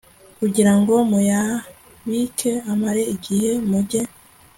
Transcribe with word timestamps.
Kugira 0.39 0.73
ngo 0.79 0.95
muyabike 1.11 2.51
amare 2.71 3.01
igihe 3.13 3.51
mujye 3.69 4.01